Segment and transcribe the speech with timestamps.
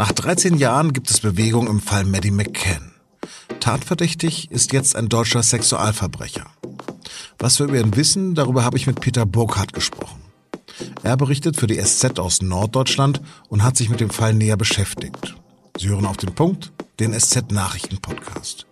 [0.00, 2.92] Nach 13 Jahren gibt es Bewegung im Fall Maddie McCann.
[3.60, 6.46] Tatverdächtig ist jetzt ein deutscher Sexualverbrecher.
[7.38, 10.22] Was wir über ihn wissen, darüber habe ich mit Peter Burkhardt gesprochen.
[11.02, 13.20] Er berichtet für die SZ aus Norddeutschland
[13.50, 15.36] und hat sich mit dem Fall näher beschäftigt.
[15.76, 18.64] Sie hören auf den Punkt, den SZ Nachrichten Podcast.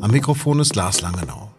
[0.00, 1.50] Am Mikrofon ist Lars Langenau.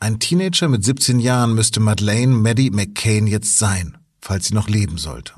[0.00, 4.98] Ein Teenager mit 17 Jahren müsste Madeleine Maddie McCain jetzt sein, falls sie noch leben
[4.98, 5.34] sollte.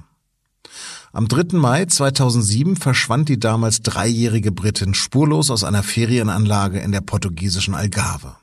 [1.13, 1.59] Am 3.
[1.59, 8.37] Mai 2007 verschwand die damals dreijährige Britin spurlos aus einer Ferienanlage in der portugiesischen Algarve.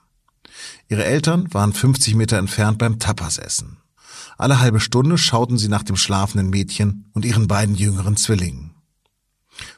[0.88, 3.78] Ihre Eltern waren 50 Meter entfernt beim Tapasessen.
[4.38, 8.76] Alle halbe Stunde schauten sie nach dem schlafenden Mädchen und ihren beiden jüngeren Zwillingen.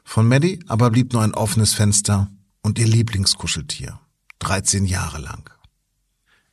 [0.03, 2.29] Von Maddie aber blieb nur ein offenes Fenster
[2.61, 3.99] und ihr Lieblingskuscheltier.
[4.39, 5.49] 13 Jahre lang.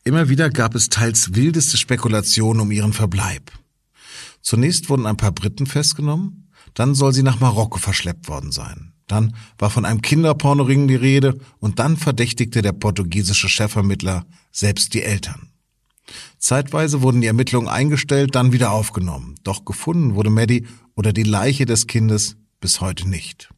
[0.05, 3.51] Immer wieder gab es teils wildeste Spekulationen um ihren Verbleib.
[4.45, 8.93] Zunächst wurden ein paar Briten festgenommen, dann soll sie nach Marokko verschleppt worden sein.
[9.07, 15.03] Dann war von einem Kinderpornoring die Rede und dann verdächtigte der portugiesische Chefvermittler selbst die
[15.03, 15.49] Eltern.
[16.39, 19.37] Zeitweise wurden die Ermittlungen eingestellt, dann wieder aufgenommen.
[19.45, 23.49] Doch gefunden wurde Maddie oder die Leiche des Kindes bis heute nicht.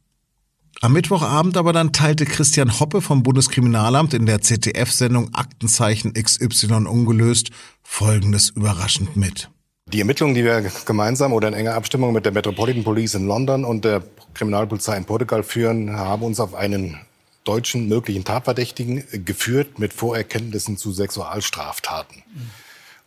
[0.79, 7.49] Am Mittwochabend aber dann teilte Christian Hoppe vom Bundeskriminalamt in der ZDF-Sendung Aktenzeichen XY ungelöst
[7.81, 9.49] Folgendes überraschend mit.
[9.93, 13.63] Die Ermittlungen, die wir gemeinsam oder in enger Abstimmung mit der Metropolitan Police in London
[13.63, 16.97] und der Kriminalpolizei in Portugal führen, haben uns auf einen
[17.45, 22.17] deutschen möglichen Tatverdächtigen geführt mit Vorerkenntnissen zu Sexualstraftaten.
[22.17, 22.49] Mhm.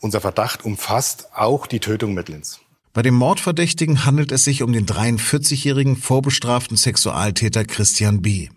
[0.01, 2.61] Unser Verdacht umfasst auch die Tötung Mittlins.
[2.95, 8.49] Bei dem Mordverdächtigen handelt es sich um den 43-jährigen vorbestraften Sexualtäter Christian B.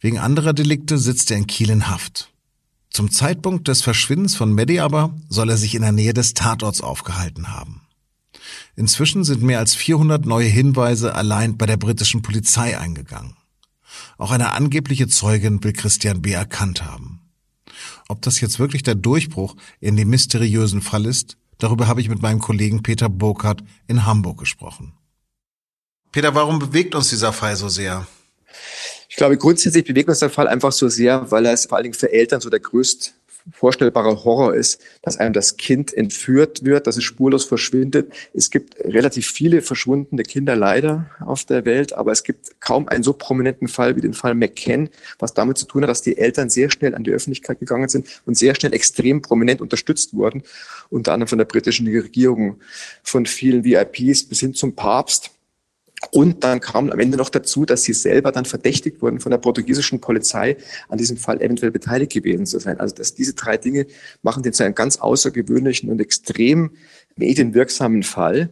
[0.00, 2.30] Wegen anderer Delikte sitzt er in Kiel in Haft.
[2.90, 6.80] Zum Zeitpunkt des Verschwindens von Mehdi aber soll er sich in der Nähe des Tatorts
[6.80, 7.82] aufgehalten haben.
[8.76, 13.36] Inzwischen sind mehr als 400 neue Hinweise allein bei der britischen Polizei eingegangen.
[14.16, 16.32] Auch eine angebliche Zeugin will Christian B.
[16.32, 17.20] erkannt haben.
[18.08, 22.22] Ob das jetzt wirklich der Durchbruch in dem mysteriösen Fall ist, Darüber habe ich mit
[22.22, 24.92] meinem Kollegen Peter Burkhardt in Hamburg gesprochen.
[26.12, 28.06] Peter, warum bewegt uns dieser Fall so sehr?
[29.08, 31.84] Ich glaube, grundsätzlich bewegt uns der Fall einfach so sehr, weil er es vor allen
[31.84, 33.10] Dingen für Eltern so der größte
[33.52, 38.12] vorstellbare Horror ist, dass einem das Kind entführt wird, dass es spurlos verschwindet.
[38.34, 43.02] Es gibt relativ viele verschwundene Kinder leider auf der Welt, aber es gibt kaum einen
[43.02, 46.50] so prominenten Fall wie den Fall McCann, was damit zu tun hat, dass die Eltern
[46.50, 50.42] sehr schnell an die Öffentlichkeit gegangen sind und sehr schnell extrem prominent unterstützt wurden,
[50.90, 52.60] unter anderem von der britischen Regierung,
[53.02, 55.30] von vielen VIPs bis hin zum Papst.
[56.12, 59.38] Und dann kam am Ende noch dazu, dass sie selber dann verdächtigt wurden von der
[59.38, 60.56] portugiesischen Polizei,
[60.88, 62.78] an diesem Fall eventuell beteiligt gewesen zu sein.
[62.78, 63.86] Also dass diese drei Dinge
[64.22, 66.70] machen den zu einem ganz außergewöhnlichen und extrem
[67.16, 68.50] medienwirksamen Fall.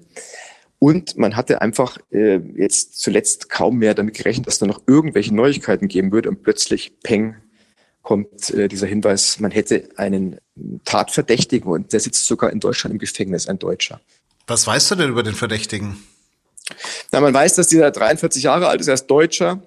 [0.79, 5.35] Und man hatte einfach äh, jetzt zuletzt kaum mehr damit gerechnet, dass da noch irgendwelche
[5.35, 6.29] Neuigkeiten geben würde.
[6.29, 7.37] Und plötzlich, peng,
[8.03, 10.39] kommt äh, dieser Hinweis, man hätte einen
[10.85, 14.01] Tatverdächtigen und der sitzt sogar in Deutschland im Gefängnis, ein Deutscher.
[14.47, 15.97] Was weißt du denn über den Verdächtigen?
[17.12, 19.62] Na, man weiß, dass dieser 43 Jahre alt ist, er ist Deutscher.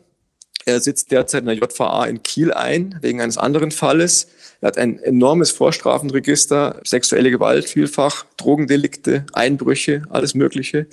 [0.65, 4.27] Er sitzt derzeit in der JVA in Kiel ein, wegen eines anderen Falles.
[4.61, 10.85] Er hat ein enormes Vorstrafenregister, sexuelle Gewalt vielfach, Drogendelikte, Einbrüche, alles Mögliche.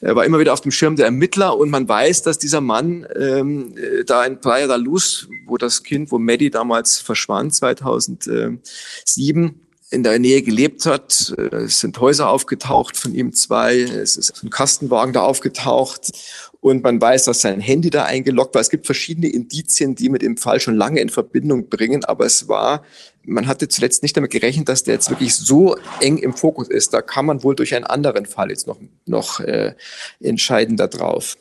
[0.00, 3.06] Er war immer wieder auf dem Schirm der Ermittler und man weiß, dass dieser Mann
[3.14, 9.60] ähm, äh, da in Playa da Luz, wo das Kind, wo Maddie damals verschwand, 2007,
[9.92, 11.34] in der Nähe gelebt hat.
[11.52, 13.80] Es sind Häuser aufgetaucht von ihm zwei.
[13.80, 16.10] Es ist ein Kastenwagen da aufgetaucht.
[16.60, 18.60] Und man weiß, dass sein Handy da eingeloggt war.
[18.60, 22.04] Es gibt verschiedene Indizien, die mit dem Fall schon lange in Verbindung bringen.
[22.04, 22.82] Aber es war,
[23.24, 26.94] man hatte zuletzt nicht damit gerechnet, dass der jetzt wirklich so eng im Fokus ist.
[26.94, 29.74] Da kann man wohl durch einen anderen Fall jetzt noch, noch äh,
[30.20, 31.36] entscheiden darauf.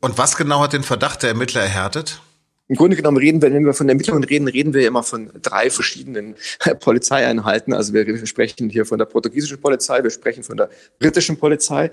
[0.00, 2.20] Und was genau hat den Verdacht der Ermittler erhärtet?
[2.66, 5.68] Im Grunde genommen reden wir, wenn wir von Ermittlungen reden, reden wir immer von drei
[5.68, 6.34] verschiedenen
[6.80, 7.74] Polizeieinheiten.
[7.74, 11.90] Also wir sprechen hier von der portugiesischen Polizei, wir sprechen von der britischen Polizei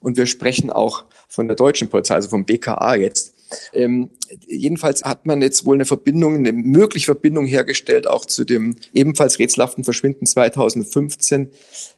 [0.00, 3.34] und wir sprechen auch von der deutschen Polizei, also vom BKA jetzt.
[3.72, 4.10] Ähm,
[4.46, 9.38] jedenfalls hat man jetzt wohl eine Verbindung, eine mögliche Verbindung hergestellt, auch zu dem ebenfalls
[9.38, 11.50] rätselhaften Verschwinden 2015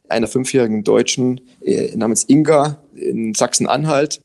[0.09, 4.20] einer fünfjährigen Deutschen äh, namens Inga in Sachsen-Anhalt.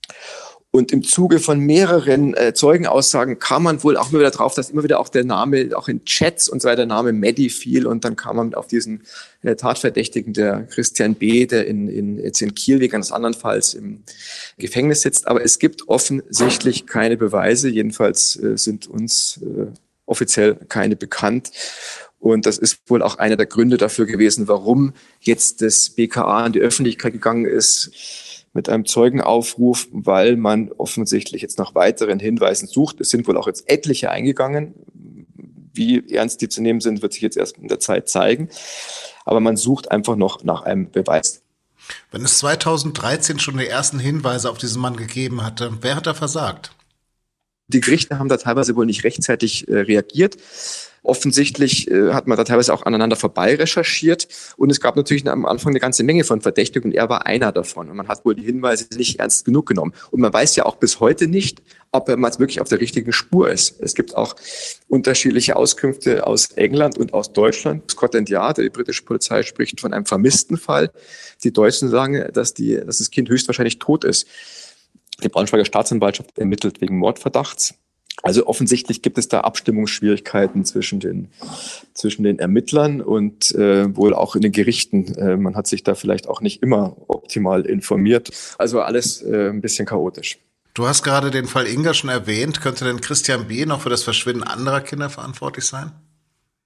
[0.71, 4.69] Und im Zuge von mehreren äh, Zeugenaussagen kam man wohl auch immer wieder drauf, dass
[4.69, 7.87] immer wieder auch der Name, auch in Chats und so weiter, der Name Maddie fiel.
[7.87, 9.01] Und dann kam man auf diesen
[9.41, 13.73] äh, Tatverdächtigen, der Christian B., der in, in, jetzt in Kiel wegen eines anderen Falls
[13.73, 14.03] im
[14.59, 15.27] Gefängnis sitzt.
[15.27, 17.67] Aber es gibt offensichtlich keine Beweise.
[17.67, 19.71] Jedenfalls äh, sind uns äh,
[20.05, 21.49] offiziell keine bekannt.
[22.19, 26.53] Und das ist wohl auch einer der Gründe dafür gewesen, warum jetzt das BKA in
[26.53, 32.99] die Öffentlichkeit gegangen ist mit einem Zeugenaufruf, weil man offensichtlich jetzt nach weiteren Hinweisen sucht.
[32.99, 34.73] Es sind wohl auch jetzt etliche eingegangen.
[35.73, 38.49] Wie ernst die zu nehmen sind, wird sich jetzt erst in der Zeit zeigen.
[39.25, 41.43] Aber man sucht einfach noch nach einem Beweis.
[42.11, 46.13] Wenn es 2013 schon die ersten Hinweise auf diesen Mann gegeben hatte, wer hat da
[46.13, 46.71] versagt?
[47.69, 50.37] Die Gerichte haben da teilweise wohl nicht rechtzeitig äh, reagiert.
[51.03, 54.27] Offensichtlich äh, hat man da teilweise auch aneinander vorbei recherchiert
[54.57, 57.51] und es gab natürlich am Anfang eine ganze Menge von Verdächtigen und er war einer
[57.53, 59.93] davon und man hat wohl die Hinweise nicht ernst genug genommen.
[60.11, 61.61] Und man weiß ja auch bis heute nicht,
[61.91, 63.79] ob er mal wirklich auf der richtigen Spur ist.
[63.79, 64.35] Es gibt auch
[64.87, 67.89] unterschiedliche Auskünfte aus England und aus Deutschland.
[67.89, 70.91] Scotland Yard, die britische Polizei, spricht von einem vermissten Fall.
[71.43, 74.27] Die Deutschen sagen, dass, die, dass das Kind höchstwahrscheinlich tot ist.
[75.23, 77.75] Die Braunschweiger Staatsanwaltschaft ermittelt wegen Mordverdachts.
[78.21, 81.29] Also offensichtlich gibt es da Abstimmungsschwierigkeiten zwischen den,
[81.93, 85.15] zwischen den Ermittlern und äh, wohl auch in den Gerichten.
[85.15, 88.29] Äh, man hat sich da vielleicht auch nicht immer optimal informiert.
[88.57, 90.37] Also alles äh, ein bisschen chaotisch.
[90.73, 92.61] Du hast gerade den Fall Inga schon erwähnt.
[92.61, 93.65] Könnte denn Christian B.
[93.65, 95.91] noch für das Verschwinden anderer Kinder verantwortlich sein?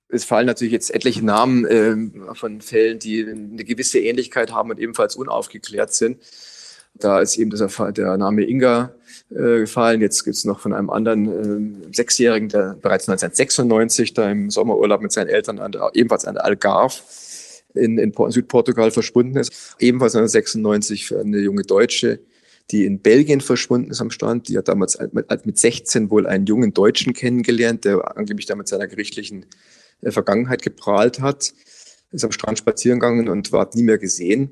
[0.09, 4.79] Es fallen natürlich jetzt etliche Namen äh, von Fällen, die eine gewisse Ähnlichkeit haben und
[4.79, 6.17] ebenfalls unaufgeklärt sind.
[6.95, 8.93] Da ist eben Fall, der Name Inga
[9.31, 10.01] äh, gefallen.
[10.01, 15.01] Jetzt gibt es noch von einem anderen äh, Sechsjährigen, der bereits 1996 da im Sommerurlaub
[15.01, 16.95] mit seinen Eltern an ebenfalls an Algarve
[17.73, 19.75] in, in Südportugal verschwunden ist.
[19.79, 22.19] Ebenfalls 1996 für eine junge Deutsche,
[22.71, 24.47] die in Belgien verschwunden ist am Strand.
[24.47, 28.67] Die hat damals mit, mit 16 wohl einen jungen Deutschen kennengelernt, der angeblich da mit
[28.67, 29.45] seiner gerichtlichen
[30.01, 31.53] äh, Vergangenheit geprahlt hat.
[32.11, 34.51] Ist am Strand spazieren gegangen und war nie mehr gesehen.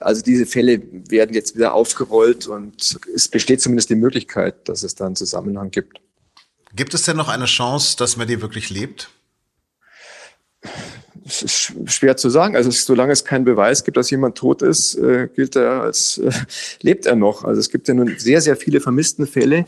[0.00, 4.94] Also diese Fälle werden jetzt wieder aufgerollt und es besteht zumindest die Möglichkeit, dass es
[4.94, 6.00] da einen Zusammenhang gibt.
[6.74, 9.10] Gibt es denn noch eine Chance, dass Maddie wirklich lebt?
[11.26, 12.56] Es ist schwer zu sagen.
[12.56, 16.30] Also solange es keinen Beweis gibt, dass jemand tot ist, äh, gilt er als äh,
[16.80, 17.44] lebt er noch.
[17.44, 19.66] Also es gibt ja nun sehr, sehr viele vermissten Fälle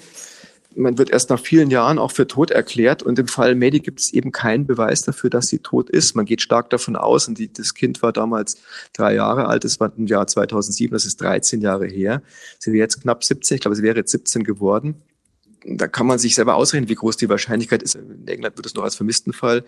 [0.77, 4.01] man wird erst nach vielen Jahren auch für tot erklärt und im Fall Medi gibt
[4.01, 6.15] es eben keinen Beweis dafür, dass sie tot ist.
[6.15, 8.59] Man geht stark davon aus und die, das Kind war damals
[8.93, 12.23] drei Jahre alt, das war im Jahr 2007, das ist 13 Jahre her.
[12.59, 14.97] Sie wäre jetzt knapp 17, ich glaube, sie wäre jetzt 17 geworden.
[15.65, 17.95] Da kann man sich selber ausrechnen, wie groß die Wahrscheinlichkeit ist.
[17.95, 19.65] In England wird es noch als Vermisstenfall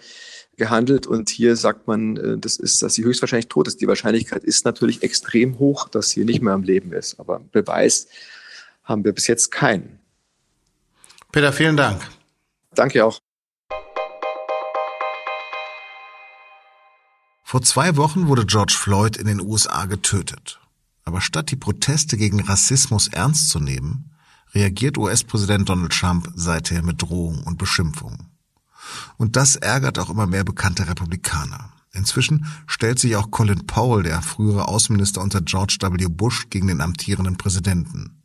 [0.56, 3.80] gehandelt und hier sagt man, äh, das ist, dass sie höchstwahrscheinlich tot ist.
[3.80, 7.20] Die Wahrscheinlichkeit ist natürlich extrem hoch, dass sie nicht mehr am Leben ist.
[7.20, 8.08] Aber Beweis
[8.82, 9.98] haben wir bis jetzt keinen.
[11.34, 12.00] Peter, vielen Dank.
[12.76, 13.18] Danke auch.
[17.42, 20.60] Vor zwei Wochen wurde George Floyd in den USA getötet.
[21.02, 24.12] Aber statt die Proteste gegen Rassismus ernst zu nehmen,
[24.54, 28.28] reagiert US-Präsident Donald Trump seither mit Drohung und Beschimpfung.
[29.16, 31.72] Und das ärgert auch immer mehr bekannte Republikaner.
[31.92, 36.06] Inzwischen stellt sich auch Colin Powell, der frühere Außenminister unter George W.
[36.08, 38.22] Bush, gegen den amtierenden Präsidenten.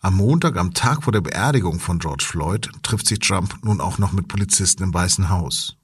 [0.00, 3.98] Am Montag, am Tag vor der Beerdigung von George Floyd, trifft sich Trump nun auch
[3.98, 5.76] noch mit Polizisten im Weißen Haus.